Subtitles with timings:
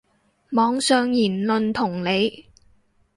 [0.49, 2.47] 網上言論同理